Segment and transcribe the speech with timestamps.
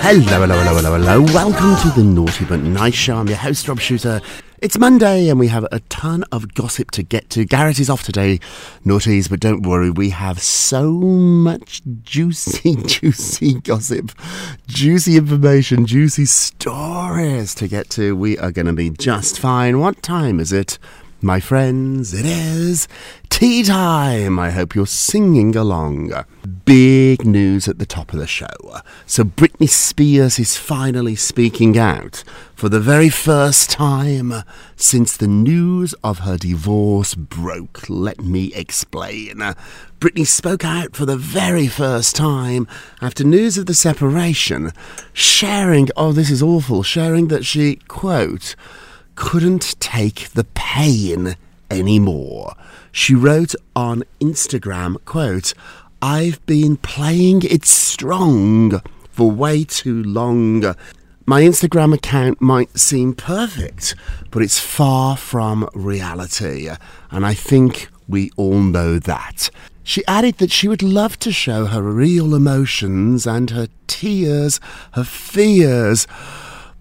[0.00, 1.22] Hello, hello, hello, hello, hello.
[1.32, 3.16] Welcome to the Naughty But Nice Show.
[3.16, 4.20] I'm your host, Rob Shuter.
[4.60, 7.46] It's Monday and we have a ton of gossip to get to.
[7.46, 8.38] Garrett is off today,
[8.84, 14.12] naughties, but don't worry, we have so much juicy, juicy gossip,
[14.66, 18.14] juicy information, juicy stories to get to.
[18.14, 19.80] We are going to be just fine.
[19.80, 20.78] What time is it?
[21.20, 22.86] My friends, it is
[23.28, 24.38] tea time.
[24.38, 26.12] I hope you're singing along.
[26.64, 28.46] Big news at the top of the show.
[29.04, 32.22] So, Britney Spears is finally speaking out
[32.54, 34.32] for the very first time
[34.76, 37.90] since the news of her divorce broke.
[37.90, 39.42] Let me explain.
[39.98, 42.68] Britney spoke out for the very first time
[43.02, 44.70] after news of the separation,
[45.12, 48.54] sharing, oh, this is awful, sharing that she, quote,
[49.18, 51.34] couldn't take the pain
[51.72, 52.54] anymore.
[52.92, 55.54] She wrote on Instagram, quote,
[56.00, 58.80] I've been playing it strong
[59.10, 60.62] for way too long.
[61.26, 63.96] My Instagram account might seem perfect,
[64.30, 66.70] but it's far from reality,
[67.10, 69.50] and I think we all know that.
[69.82, 74.60] She added that she would love to show her real emotions and her tears,
[74.92, 76.06] her fears.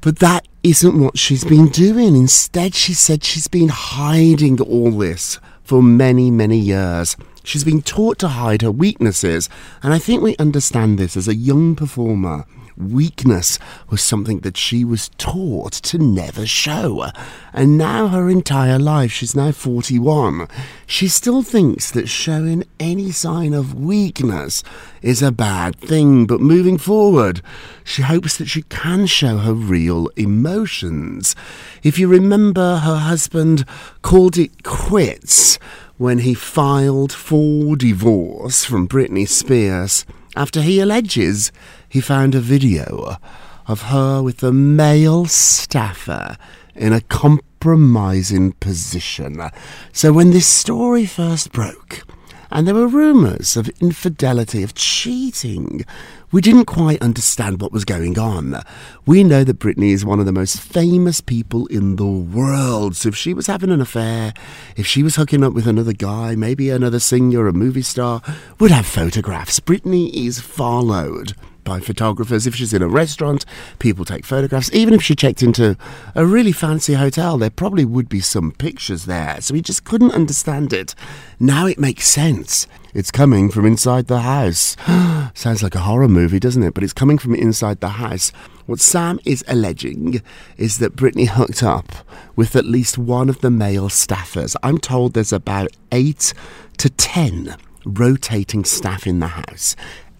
[0.01, 2.13] But that isn't what she's been doing.
[2.13, 7.15] Instead, she said she's been hiding all this for many, many years.
[7.41, 9.49] She's been taught to hide her weaknesses,
[9.81, 12.45] and I think we understand this as a young performer
[12.77, 17.07] weakness was something that she was taught to never show.
[17.53, 20.47] And now, her entire life, she's now 41,
[20.85, 24.63] she still thinks that showing any sign of weakness
[25.01, 26.25] is a bad thing.
[26.25, 27.41] But moving forward,
[27.83, 31.35] she hopes that she can show her real emotions.
[31.83, 33.65] If you remember, her husband
[34.01, 35.57] called it quits
[35.97, 40.05] when he filed for divorce from Britney Spears
[40.35, 41.51] after he alleges
[41.89, 43.17] he found a video
[43.67, 46.37] of her with a male staffer
[46.75, 49.41] in a compromising position.
[49.91, 52.03] So when this story first broke,
[52.51, 55.85] and there were rumours of infidelity, of cheating.
[56.31, 58.61] We didn't quite understand what was going on.
[59.05, 62.95] We know that Britney is one of the most famous people in the world.
[62.95, 64.33] So if she was having an affair,
[64.75, 68.21] if she was hooking up with another guy, maybe another singer, a movie star,
[68.59, 69.59] would have photographs.
[69.59, 71.33] Britney is followed
[71.67, 72.47] by photographers.
[72.47, 73.45] If she's in a restaurant,
[73.77, 74.73] people take photographs.
[74.73, 75.75] Even if she checked into
[76.15, 79.41] a really fancy hotel, there probably would be some pictures there.
[79.41, 80.95] So we just couldn't understand it.
[81.41, 82.67] Now it makes sense.
[82.93, 84.77] It's coming from inside the house.
[85.33, 86.73] Sounds like a horror movie, doesn't it?
[86.73, 88.31] But it's coming from inside the house.
[88.65, 90.21] What Sam is alleging
[90.55, 91.91] is that Britney hooked up
[92.37, 94.55] with at least one of the male staffers.
[94.63, 96.33] I'm told there's about eight
[96.77, 99.75] to ten rotating staff in the house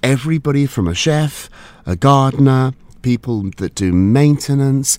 [0.07, 1.49] everybody from a chef,
[1.85, 2.71] a gardener,
[3.01, 4.97] people that do maintenance,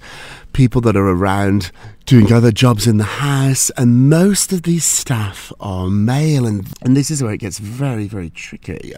[0.53, 1.73] people that are around
[2.05, 6.95] doing other jobs in the house, and most of these staff are male, and, and
[6.95, 8.93] this is where it gets very, very tricky.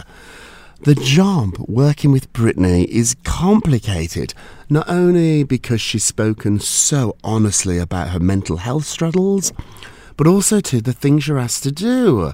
[0.80, 4.34] The job working with Britney is complicated,
[4.68, 9.52] not only because she's spoken so honestly about her mental health struggles,
[10.16, 12.32] but also to the things you're asked to do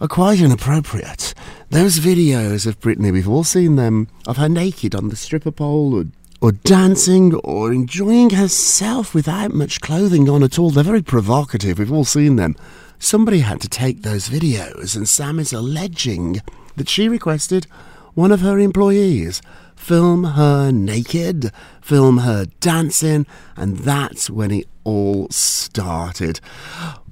[0.00, 1.34] are quite inappropriate.
[1.70, 5.94] Those videos of Britney, we've all seen them, of her naked on the stripper pole
[5.98, 6.04] or,
[6.40, 10.70] or dancing or enjoying herself without much clothing on at all.
[10.70, 11.78] They're very provocative.
[11.78, 12.56] We've all seen them.
[12.98, 16.40] Somebody had to take those videos, and Sam is alleging
[16.76, 17.66] that she requested
[18.14, 19.40] one of her employees
[19.78, 26.40] film her naked, film her dancing, and that's when it all started.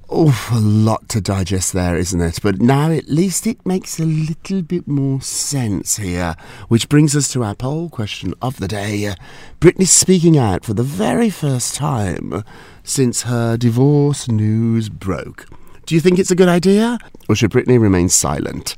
[0.09, 2.39] Oh, a lot to digest there, isn't it?
[2.41, 6.37] But now at least it makes a little bit more sense here.
[6.69, 9.05] Which brings us to our poll question of the day.
[9.07, 9.15] Uh,
[9.59, 12.45] Britney speaking out for the very first time
[12.83, 15.45] since her divorce news broke.
[15.85, 16.99] Do you think it's a good idea?
[17.27, 18.77] Or should Britney remain silent?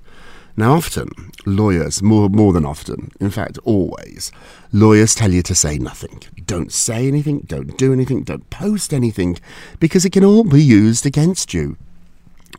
[0.59, 1.07] Now, often,
[1.45, 4.29] lawyers, more, more than often, in fact, always,
[4.73, 6.21] lawyers tell you to say nothing.
[6.45, 9.37] Don't say anything, don't do anything, don't post anything,
[9.79, 11.77] because it can all be used against you.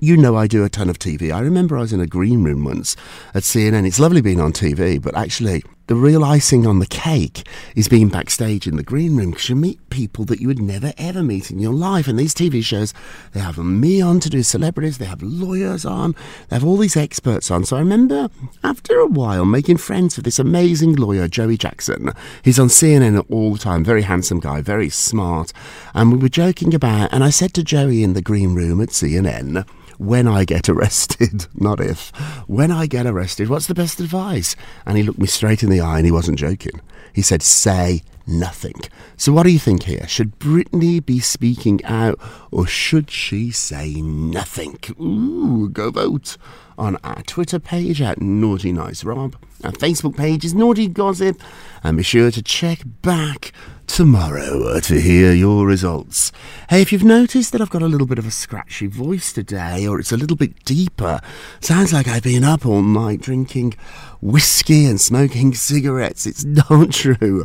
[0.01, 1.31] You know, I do a ton of TV.
[1.31, 2.97] I remember I was in a green room once
[3.35, 3.87] at CNN.
[3.87, 7.45] It's lovely being on TV, but actually, the real icing on the cake
[7.75, 10.93] is being backstage in the green room because you meet people that you would never
[10.97, 12.07] ever meet in your life.
[12.07, 12.95] And these TV shows,
[13.33, 16.15] they have me on to do celebrities, they have lawyers on,
[16.49, 17.65] they have all these experts on.
[17.65, 18.29] So I remember
[18.63, 22.13] after a while making friends with this amazing lawyer, Joey Jackson.
[22.45, 25.53] He's on CNN all the time, very handsome guy, very smart.
[25.93, 28.91] And we were joking about, and I said to Joey in the green room at
[28.91, 29.67] CNN,
[30.01, 32.09] when I get arrested, not if,
[32.47, 34.57] when I get arrested, what's the best advice?
[34.87, 36.81] And he looked me straight in the eye and he wasn't joking.
[37.13, 38.81] He said, say nothing.
[39.17, 40.07] So what do you think here?
[40.09, 42.19] Should Britney be speaking out
[42.51, 44.79] or should she say nothing?
[45.01, 46.37] Ooh, go vote
[46.79, 49.37] on our Twitter page at Naughty Nice Rob.
[49.63, 51.43] Our Facebook page is Naughty Gossip.
[51.85, 53.53] And be sure to check back
[53.87, 56.33] tomorrow to hear your results.
[56.71, 59.87] Hey, if you've noticed that I've got a little bit of a scratchy voice today,
[59.87, 61.21] or it's a little bit deeper,
[61.61, 63.75] sounds like I've been up all night drinking
[64.21, 66.27] whiskey and smoking cigarettes.
[66.27, 67.45] It's not true.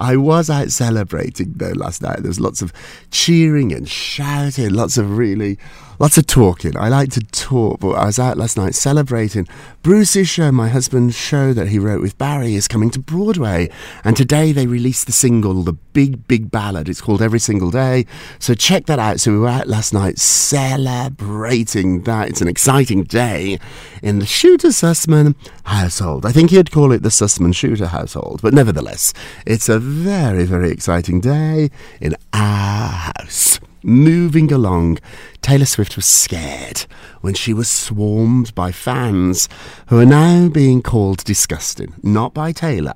[0.00, 2.18] I was out celebrating though last night.
[2.18, 2.72] There was lots of
[3.10, 5.58] cheering and shouting, lots of really,
[5.98, 6.76] lots of talking.
[6.76, 9.46] I like to talk, but I was out last night celebrating.
[9.82, 13.70] Bruce's show, my husband's show that he wrote with Barry, is coming to Broadway,
[14.04, 16.88] and today they released the single, the big, big ballad.
[16.88, 18.06] It's called Every Single Day.
[18.38, 19.20] So check that out.
[19.20, 22.28] So we were out last night celebrating that.
[22.28, 23.58] It's an exciting day
[24.02, 25.34] in the Shuter Sussman
[25.64, 26.26] household.
[26.26, 29.14] I think you'd call it the Sussman Shuter household, but nevertheless,
[29.46, 31.70] it's a very, very exciting day
[32.00, 33.60] in our house.
[33.88, 34.98] Moving along,
[35.42, 36.86] Taylor Swift was scared
[37.20, 39.48] when she was swarmed by fans
[39.86, 42.94] who are now being called disgusting, not by Taylor.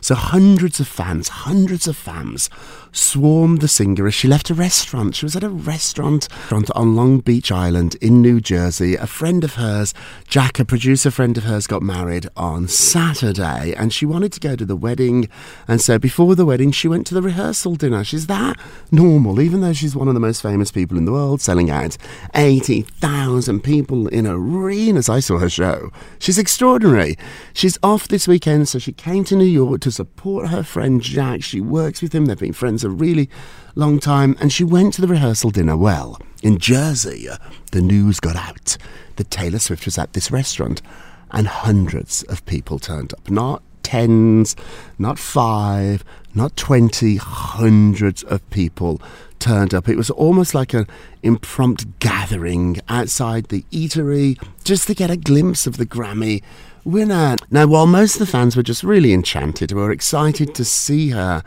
[0.00, 2.50] So hundreds of fans, hundreds of fans
[2.92, 5.14] swarmed the singer as she left a restaurant.
[5.14, 8.94] She was at a restaurant on Long Beach Island in New Jersey.
[8.94, 9.94] A friend of hers,
[10.28, 14.54] Jack, a producer friend of hers, got married on Saturday and she wanted to go
[14.56, 15.28] to the wedding.
[15.66, 18.04] And so before the wedding, she went to the rehearsal dinner.
[18.04, 18.58] She's that
[18.90, 21.96] normal, even though she's one of the most famous people in the world, selling out
[22.34, 25.08] 80,000 people in arenas.
[25.08, 25.90] I saw her show.
[26.18, 27.16] She's extraordinary.
[27.54, 31.42] She's off this weekend, so she came to New York to support her friend Jack.
[31.42, 33.28] She works with him, they've been friends a really
[33.74, 35.76] long time, and she went to the rehearsal dinner.
[35.76, 37.38] Well, in Jersey, uh,
[37.70, 38.76] the news got out
[39.16, 40.82] that Taylor Swift was at this restaurant,
[41.30, 43.30] and hundreds of people turned up.
[43.30, 44.56] Not tens,
[44.98, 49.00] not five, not twenty, hundreds of people
[49.38, 49.88] turned up.
[49.88, 50.86] It was almost like an
[51.22, 56.42] impromptu gathering outside the eatery just to get a glimpse of the Grammy
[56.84, 57.36] winner.
[57.50, 61.42] Now, while most of the fans were just really enchanted, were excited to see her,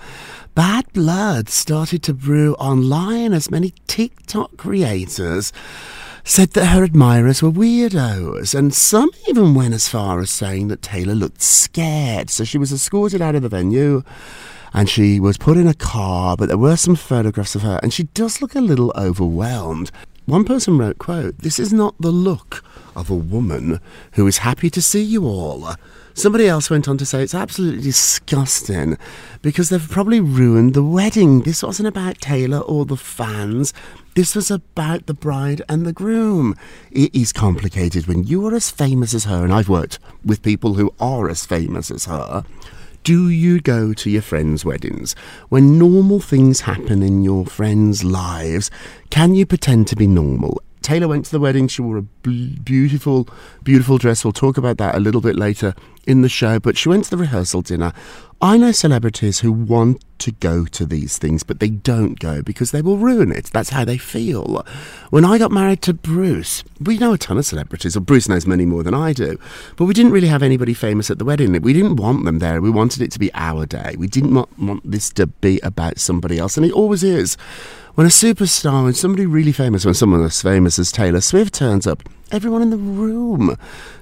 [0.53, 5.51] bad blood started to brew online as many TikTok creators
[6.27, 10.81] said that her admirers were weirdos, and some even went as far as saying that
[10.81, 12.31] Taylor looked scared.
[12.31, 14.01] So she was escorted out of the venue
[14.75, 17.93] and she was put in a car, but there were some photographs of her, and
[17.93, 19.89] she does look a little overwhelmed.
[20.25, 22.61] One person wrote, quote, This is not the look
[22.95, 23.79] of a woman
[24.13, 25.75] who is happy to see you all.
[26.13, 28.97] Somebody else went on to say it's absolutely disgusting
[29.41, 31.41] because they've probably ruined the wedding.
[31.41, 33.73] This wasn't about Taylor or the fans.
[34.15, 36.55] This was about the bride and the groom.
[36.89, 40.75] It is complicated when you are as famous as her, and I've worked with people
[40.75, 42.45] who are as famous as her.
[43.03, 45.15] Do you go to your friends' weddings?
[45.49, 48.71] When normal things happen in your friends' lives,
[49.09, 50.63] can you pretend to be normal?
[50.85, 51.67] Taylor went to the wedding.
[51.67, 53.27] She wore a beautiful,
[53.63, 54.23] beautiful dress.
[54.23, 55.73] We'll talk about that a little bit later
[56.07, 57.93] in the show, but she went to the rehearsal dinner.
[58.41, 62.71] I know celebrities who want to go to these things, but they don't go because
[62.71, 63.45] they will ruin it.
[63.45, 64.65] That's how they feel.
[65.09, 68.45] When I got married to Bruce, we know a ton of celebrities, or Bruce knows
[68.45, 69.39] many more than I do,
[69.77, 71.59] but we didn't really have anybody famous at the wedding.
[71.61, 72.61] We didn't want them there.
[72.61, 73.95] We wanted it to be our day.
[73.97, 77.37] We didn't want, want this to be about somebody else, and it always is.
[77.95, 81.87] When a superstar, when somebody really famous, when someone as famous as Taylor Swift turns
[81.87, 83.57] up, everyone in the room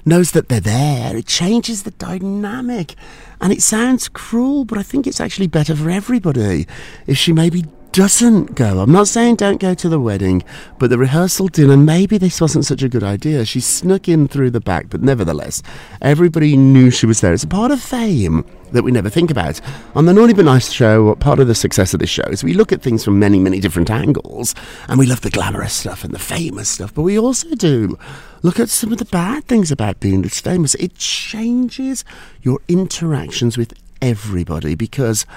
[0.05, 1.15] knows that they're there.
[1.15, 2.95] It changes the dynamic.
[3.41, 6.67] And it sounds cruel, but I think it's actually better for everybody
[7.07, 8.79] if she maybe doesn't go.
[8.79, 10.43] I'm not saying don't go to the wedding,
[10.79, 13.45] but the rehearsal dinner, maybe this wasn't such a good idea.
[13.45, 15.61] She snuck in through the back, but nevertheless,
[16.01, 17.33] everybody knew she was there.
[17.33, 19.61] It's a part of fame that we never think about.
[19.93, 22.55] On the Naughty But Nice show, part of the success of this show is we
[22.55, 24.55] look at things from many, many different angles,
[24.87, 27.95] and we love the glamorous stuff and the famous stuff, but we also do
[28.41, 30.73] look at some of the bad things about being this famous.
[30.75, 32.03] It changes
[32.41, 33.71] your interactions with
[34.01, 35.27] everybody because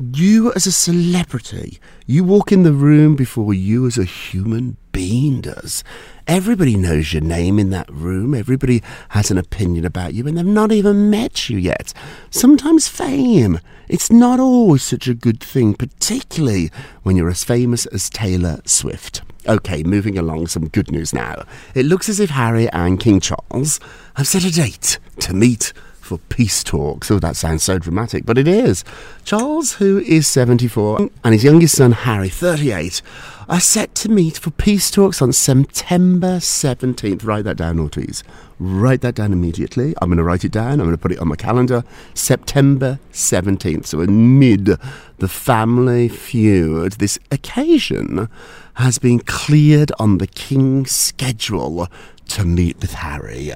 [0.00, 5.42] you as a celebrity, you walk in the room before you as a human being
[5.42, 5.84] does.
[6.26, 8.34] Everybody knows your name in that room.
[8.34, 11.92] Everybody has an opinion about you, and they've not even met you yet.
[12.30, 16.70] Sometimes fame, it's not always such a good thing, particularly
[17.02, 19.22] when you're as famous as Taylor Swift.
[19.46, 21.44] Okay, moving along, some good news now.
[21.74, 23.80] It looks as if Harry and King Charles
[24.16, 25.72] have set a date to meet
[26.10, 27.08] for peace talks.
[27.08, 28.82] Oh, that sounds so dramatic, but it is.
[29.22, 33.00] Charles, who is 74, and his youngest son, Harry, 38,
[33.48, 37.24] are set to meet for peace talks on September 17th.
[37.24, 38.24] Write that down, naughties.
[38.58, 39.94] Write that down immediately.
[40.02, 40.72] I'm going to write it down.
[40.72, 41.84] I'm going to put it on my calendar.
[42.12, 43.86] September 17th.
[43.86, 44.76] So, amid
[45.18, 48.28] the family feud, this occasion
[48.74, 51.86] has been cleared on the King's schedule
[52.30, 53.52] to meet with Harry.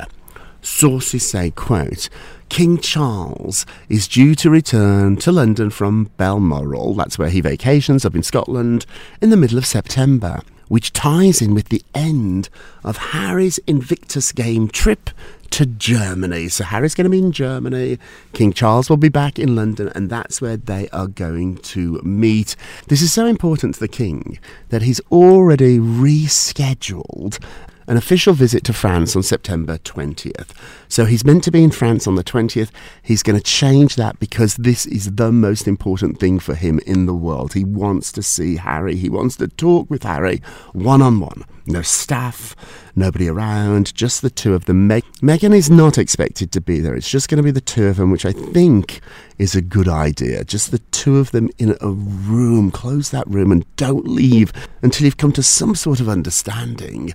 [0.64, 2.08] Sources say, quote,
[2.48, 8.14] King Charles is due to return to London from Balmoral, that's where he vacations up
[8.14, 8.86] in Scotland,
[9.20, 12.48] in the middle of September, which ties in with the end
[12.84, 15.10] of Harry's Invictus Game trip
[15.50, 16.48] to Germany.
[16.48, 17.98] So Harry's going to be in Germany,
[18.32, 22.56] King Charles will be back in London, and that's where they are going to meet.
[22.88, 24.38] This is so important to the King
[24.70, 27.38] that he's already rescheduled
[27.87, 30.50] an official visit to France on September 20th.
[30.88, 32.71] So he's meant to be in France on the 20th.
[33.03, 37.07] He's going to change that because this is the most important thing for him in
[37.07, 37.55] the world.
[37.55, 38.97] He wants to see Harry.
[38.97, 40.41] He wants to talk with Harry
[40.73, 41.45] one on one.
[41.67, 42.55] No staff,
[42.95, 44.87] nobody around, just the two of them.
[44.87, 46.95] Meg- Meghan is not expected to be there.
[46.95, 49.00] It's just going to be the two of them, which I think
[49.38, 50.45] is a good idea.
[50.45, 52.71] Just the two of them in a room.
[52.71, 57.14] Close that room and don't leave until you've come to some sort of understanding.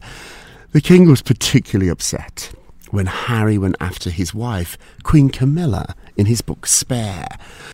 [0.71, 2.51] The king was particularly upset
[2.91, 7.27] when Harry went after his wife, Queen Camilla, in his book Spare.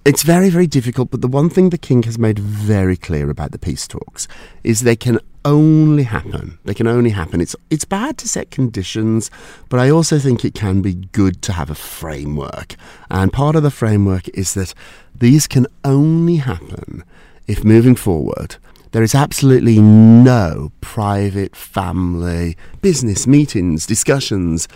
[0.06, 3.52] It's very, very difficult, but the one thing the king has made very clear about
[3.52, 4.30] the peace talks
[4.64, 6.58] is they can only happen.
[6.64, 7.42] They can only happen.
[7.42, 9.30] It's it's bad to set conditions,
[9.68, 12.78] but I also think it can be good to have a framework.
[13.12, 14.74] And part of the framework is that
[15.14, 17.04] these can only happen
[17.46, 18.56] if moving forward
[18.96, 24.70] there is absolutely no private family business meetings, discussions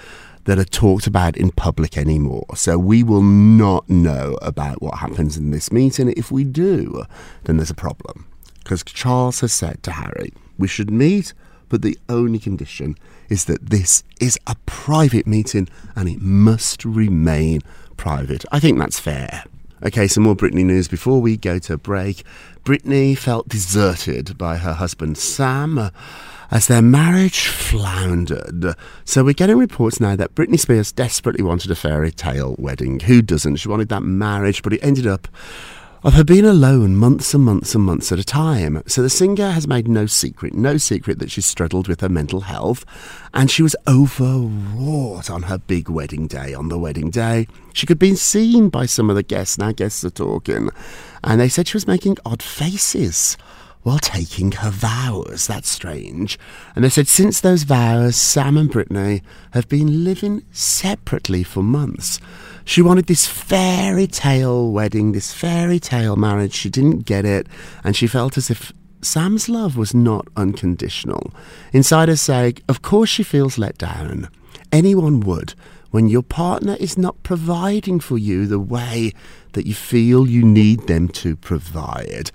[0.43, 2.45] that are talked about in public anymore.
[2.53, 6.11] So we will not know about what happens in this meeting.
[6.17, 7.05] If we do,
[7.45, 8.27] then there's a problem.
[8.61, 11.33] Because Charles has said to Harry, we should meet,
[11.69, 12.97] but the only condition
[13.29, 17.61] is that this is a private meeting and it must remain
[17.95, 18.43] private.
[18.51, 19.45] I think that's fair.
[19.85, 22.23] Okay, some more Britney news before we go to break.
[22.65, 25.91] Britney felt deserted by her husband Sam
[26.51, 28.75] as their marriage floundered.
[29.05, 32.99] So we're getting reports now that Britney Spears desperately wanted a fairy tale wedding.
[32.99, 33.55] Who doesn't?
[33.55, 35.29] She wanted that marriage, but it ended up
[36.03, 38.81] of her being alone months and months and months at a time.
[38.87, 42.41] So the singer has made no secret, no secret that she struggled with her mental
[42.41, 42.85] health,
[43.33, 46.53] and she was overwrought on her big wedding day.
[46.53, 49.57] On the wedding day, she could be seen by some of the guests.
[49.57, 50.69] Now guests are talking,
[51.23, 53.37] and they said she was making odd faces
[53.81, 55.47] while taking her vows.
[55.47, 56.37] That's strange.
[56.75, 62.19] And they said since those vows, Sam and Britney have been living separately for months.
[62.69, 66.53] She wanted this fairy tale wedding, this fairy tale marriage.
[66.53, 67.47] She didn't get it,
[67.83, 68.71] and she felt as if
[69.01, 71.33] Sam's love was not unconditional.
[71.73, 74.29] Insiders say, of course, she feels let down.
[74.71, 75.55] Anyone would
[75.89, 79.13] when your partner is not providing for you the way
[79.53, 82.29] that you feel you need them to provide.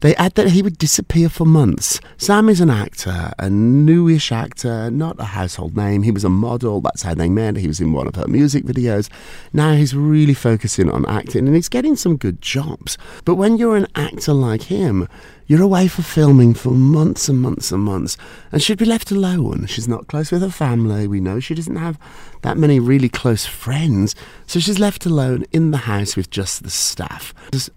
[0.00, 2.00] They add that he would disappear for months.
[2.16, 6.02] Sam is an actor, a newish actor, not a household name.
[6.02, 7.56] He was a model, that's how they met.
[7.56, 9.10] He was in one of her music videos.
[9.52, 12.96] Now he's really focusing on acting and he's getting some good jobs.
[13.24, 15.06] But when you're an actor like him,
[15.46, 18.16] you're away for filming for months and months and months,
[18.52, 19.66] and she'd be left alone.
[19.66, 21.08] She's not close with her family.
[21.08, 21.98] We know she doesn't have
[22.42, 24.14] that many really close friends,
[24.46, 27.34] so she's left alone in the house with just the staff.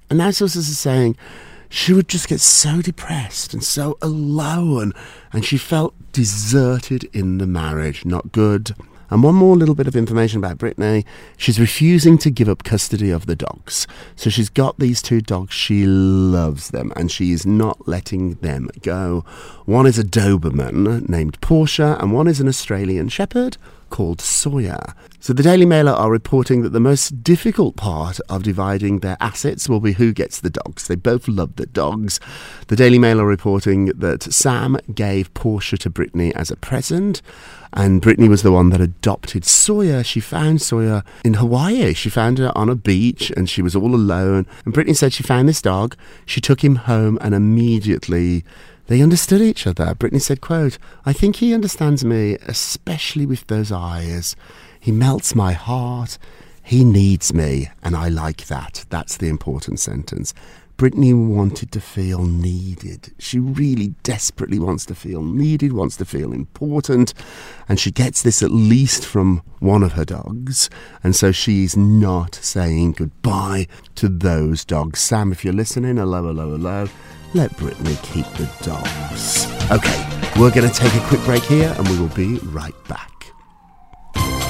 [0.10, 1.18] And now sources are saying
[1.74, 4.94] she would just get so depressed and so alone,
[5.32, 8.06] and she felt deserted in the marriage.
[8.06, 8.75] Not good.
[9.10, 11.03] And one more little bit of information about Britney.
[11.36, 13.88] She's refusing to give up custody of the dogs.
[14.15, 15.56] So she's got these two dogs.
[15.56, 19.25] She loves them and she is not letting them go.
[19.65, 23.58] One is a Doberman named Portia and one is an Australian Shepherd
[23.94, 24.96] called Sawyer.
[25.20, 29.70] So the Daily Mailer are reporting that the most difficult part of dividing their assets
[29.70, 30.88] will be who gets the dogs.
[30.88, 32.20] They both love the dogs.
[32.70, 37.22] The Daily Mail are reporting that Sam gave Portia to Britney as a present
[37.76, 40.04] and Britney was the one that adopted Sawyer.
[40.04, 41.94] She found Sawyer in Hawaii.
[41.94, 44.46] She found her on a beach and she was all alone.
[44.64, 45.96] And Britney said she found this dog.
[46.26, 48.44] She took him home and immediately
[48.88, 49.96] they understood each other.
[49.96, 54.36] Britney said, quote, I think he understands me, especially with those eyes.
[54.80, 56.18] He melts my heart.
[56.62, 58.86] He needs me, and I like that.
[58.90, 60.34] That's the important sentence.
[60.84, 63.13] Britney wanted to feel needed.
[63.18, 67.13] She really desperately wants to feel needed, wants to feel important,
[67.70, 70.70] and she gets this at least from one of her dogs.
[71.02, 75.00] And so she's not saying goodbye to those dogs.
[75.00, 76.90] Sam, if you're listening, hello, hello, hello,
[77.34, 79.48] let Britney keep the dogs.
[79.72, 83.10] Okay, we're going to take a quick break here and we will be right back.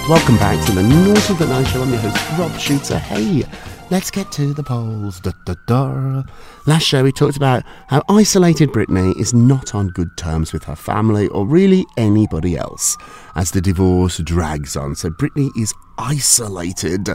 [0.09, 1.83] Welcome back to the Naughty the Night Show.
[1.83, 2.97] I'm your host, Rob Shuter.
[2.97, 3.43] Hey,
[3.91, 5.19] Let's get to the polls.
[5.19, 6.23] Da, da, da.
[6.65, 10.75] Last show, we talked about how isolated Britney is not on good terms with her
[10.75, 12.97] family or really anybody else
[13.35, 14.95] as the divorce drags on.
[14.95, 17.09] So, Britney is isolated.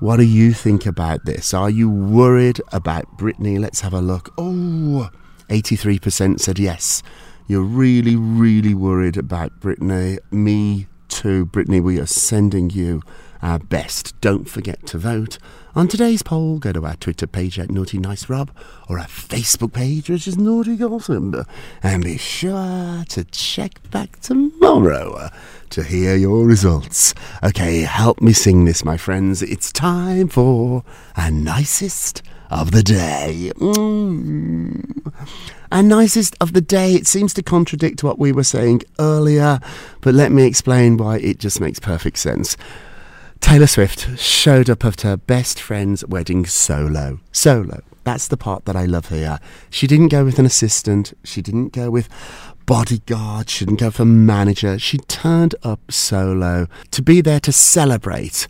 [0.00, 1.54] What do you think about this?
[1.54, 3.58] Are you worried about Britney?
[3.58, 4.34] Let's have a look.
[4.36, 5.08] Oh,
[5.48, 7.02] 83% said yes.
[7.46, 10.18] You're really, really worried about Britney.
[10.30, 11.46] Me too.
[11.46, 13.02] Britney, we are sending you
[13.40, 14.20] our best.
[14.20, 15.38] Don't forget to vote.
[15.74, 18.50] On today's poll, go to our Twitter page at Naughty Nice Rob
[18.90, 21.46] or our Facebook page, which is Naughty Gossip.
[21.82, 25.30] And be sure to check back tomorrow
[25.70, 27.14] to hear your results.
[27.42, 29.40] Okay, help me sing this, my friends.
[29.40, 30.84] It's time for
[31.16, 33.50] a nicest of the day.
[33.56, 35.10] Mm.
[35.70, 39.58] And nicest of the day, it seems to contradict what we were saying earlier,
[40.02, 42.58] but let me explain why it just makes perfect sense.
[43.42, 47.20] Taylor Swift showed up at her best friend's wedding solo.
[47.32, 47.82] Solo.
[48.04, 49.40] That's the part that I love here.
[49.68, 51.12] She didn't go with an assistant.
[51.22, 52.08] She didn't go with
[52.64, 53.50] bodyguard.
[53.50, 54.78] She didn't go for manager.
[54.78, 58.46] She turned up solo to be there to celebrate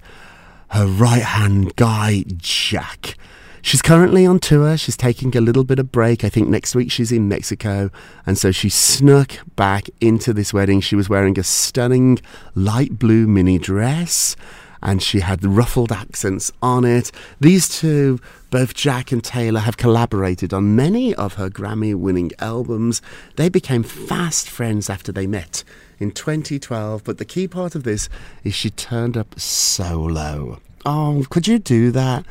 [0.68, 3.16] her right hand guy, Jack.
[3.60, 4.76] She's currently on tour.
[4.76, 6.22] She's taking a little bit of break.
[6.22, 7.90] I think next week she's in Mexico.
[8.24, 10.80] And so she snuck back into this wedding.
[10.80, 12.18] She was wearing a stunning
[12.54, 14.36] light blue mini dress
[14.82, 17.12] and she had ruffled accents on it.
[17.40, 18.18] These two,
[18.50, 23.00] both Jack and Taylor, have collaborated on many of her Grammy winning albums.
[23.36, 25.64] They became fast friends after they met
[25.98, 28.08] in 2012, but the key part of this
[28.42, 30.60] is she turned up solo.
[30.84, 32.24] Oh, could you do that?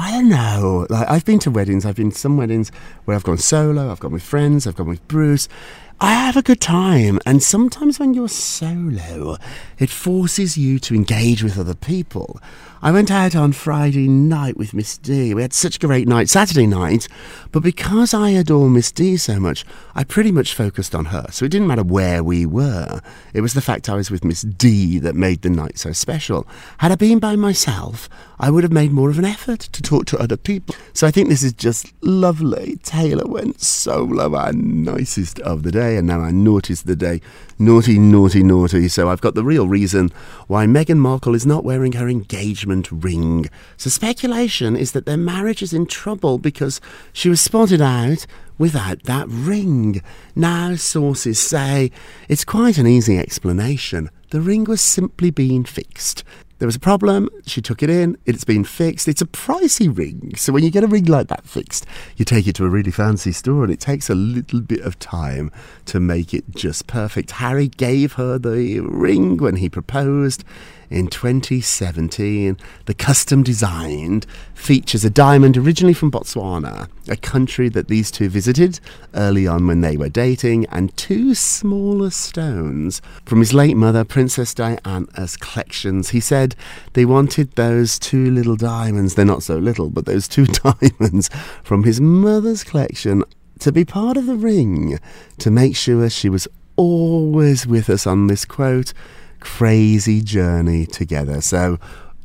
[0.00, 0.86] I don't know.
[0.88, 1.84] Like I've been to weddings.
[1.84, 2.70] I've been to some weddings
[3.04, 3.90] where I've gone solo.
[3.90, 4.64] I've gone with friends.
[4.64, 5.48] I've gone with Bruce.
[6.00, 9.36] I have a good time, and sometimes when you're solo,
[9.80, 12.38] it forces you to engage with other people.
[12.80, 15.34] I went out on Friday night with Miss D.
[15.34, 17.08] We had such a great night Saturday night,
[17.50, 19.64] but because I adore Miss D so much,
[19.96, 21.26] I pretty much focused on her.
[21.32, 23.00] So it didn't matter where we were.
[23.34, 26.46] It was the fact I was with Miss D that made the night so special.
[26.78, 28.08] Had I been by myself,
[28.38, 30.76] I would have made more of an effort to talk to other people.
[30.92, 32.78] So I think this is just lovely.
[32.84, 37.20] Taylor went solo, our nicest of the day, and now naughtiest of the day.
[37.58, 38.88] Naughty, naughty, naughty.
[38.88, 40.10] So I've got the real reason
[40.46, 43.48] why Meghan Markle is not wearing her engagement ring.
[43.76, 46.80] So speculation is that their marriage is in trouble because
[47.12, 48.26] she was spotted out
[48.58, 50.02] without that ring.
[50.34, 51.90] Now, sources say
[52.28, 54.10] it's quite an easy explanation.
[54.30, 56.24] The ring was simply being fixed.
[56.58, 57.28] There was a problem.
[57.46, 58.18] She took it in.
[58.26, 59.06] It's been fixed.
[59.06, 60.34] It's a pricey ring.
[60.36, 62.90] So when you get a ring like that fixed, you take it to a really
[62.90, 65.52] fancy store and it takes a little bit of time
[65.86, 67.32] to make it just perfect.
[67.32, 70.42] Harry gave her the ring when he proposed
[70.90, 72.56] in 2017.
[72.86, 78.80] The custom designed features a diamond originally from Botswana, a country that these two visited
[79.14, 84.54] early on when they were dating, and two smaller stones from his late mother, Princess
[84.54, 86.10] Diana's collections.
[86.10, 86.54] He said
[86.94, 91.30] they wanted those two little diamonds, they're not so little, but those two diamonds
[91.62, 93.24] from his mother's collection
[93.60, 94.98] to be part of the ring
[95.38, 96.46] to make sure she was
[96.76, 98.92] always with us on this quote
[99.40, 101.40] crazy journey together.
[101.40, 101.78] So,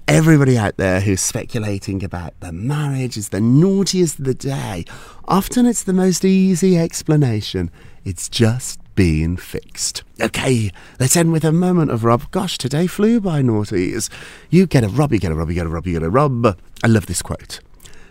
[0.08, 4.86] everybody out there who's speculating about the marriage is the naughtiest of the day,
[5.26, 7.72] often it's the most easy explanation.
[8.04, 10.04] It's just being fixed.
[10.22, 12.30] Okay, let's end with a moment of Rob.
[12.32, 14.10] Gosh, today flew by naughties.
[14.50, 16.10] You get a Rob, you get a Rob, you get a Rob, you get a
[16.10, 16.58] Rob.
[16.84, 17.60] I love this quote.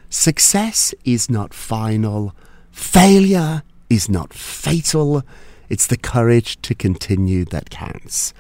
[0.08, 2.34] Success is not final.
[2.70, 5.22] Failure is not fatal.
[5.68, 8.34] It's the courage to continue that counts.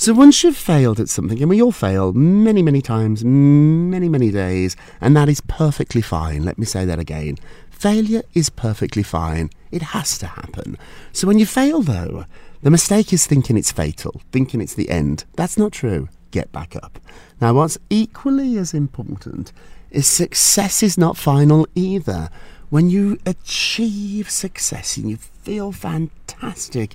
[0.00, 4.30] So once you've failed at something, and we all fail many, many times, many, many
[4.30, 6.44] days, and that is perfectly fine.
[6.44, 7.36] Let me say that again.
[7.68, 9.50] Failure is perfectly fine.
[9.72, 10.78] It has to happen.
[11.12, 12.26] So when you fail, though,
[12.62, 15.24] the mistake is thinking it's fatal, thinking it's the end.
[15.34, 16.08] That's not true.
[16.30, 17.00] Get back up.
[17.40, 19.52] Now, what's equally as important
[19.90, 22.30] is success is not final either.
[22.70, 26.94] When you achieve success and you feel fantastic,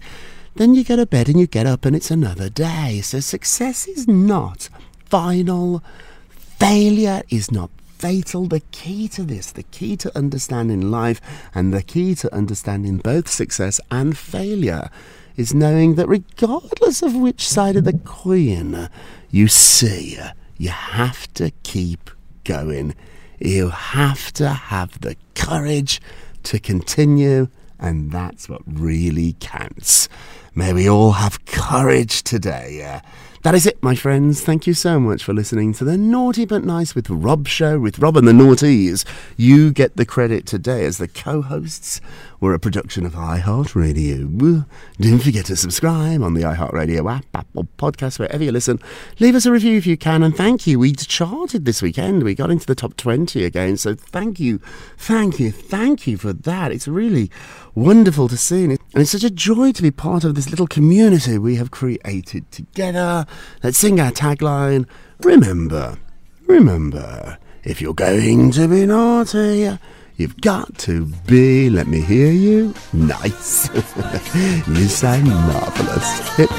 [0.55, 3.01] then you go to bed and you get up and it's another day.
[3.01, 4.69] So success is not
[5.05, 5.83] final.
[6.29, 8.45] Failure is not fatal.
[8.45, 11.21] The key to this, the key to understanding life
[11.55, 14.89] and the key to understanding both success and failure
[15.35, 18.89] is knowing that regardless of which side of the coin
[19.31, 20.19] you see,
[20.57, 22.09] you have to keep
[22.43, 22.93] going.
[23.39, 25.99] You have to have the courage
[26.43, 27.47] to continue,
[27.79, 30.07] and that's what really counts.
[30.55, 32.83] May we all have courage today.
[32.83, 32.99] Uh,
[33.41, 34.41] that is it, my friends.
[34.41, 37.97] Thank you so much for listening to the Naughty But Nice with Rob show with
[37.97, 39.03] Rob and the Naughties.
[39.35, 41.99] You get the credit today as the co hosts.
[42.39, 44.65] We're a production of iHeartRadio.
[44.99, 48.79] Don't forget to subscribe on the iHeartRadio app, Apple Podcast, wherever you listen.
[49.19, 50.77] Leave us a review if you can, and thank you.
[50.77, 52.23] We charted this weekend.
[52.23, 54.59] We got into the top 20 again, so thank you,
[54.97, 56.71] thank you, thank you for that.
[56.71, 57.31] It's really
[57.75, 61.37] wonderful to see, and it's such a joy to be part of this little community
[61.37, 63.25] we have created together.
[63.63, 64.87] Let's sing our tagline.
[65.21, 65.97] Remember,
[66.45, 69.77] remember, if you're going to be naughty,
[70.15, 73.67] You've got to be, let me hear you, nice.
[73.73, 76.35] you sound marvellous.
[76.37, 76.49] Hip.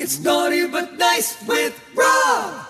[0.00, 2.69] It's naughty but nice with Rob.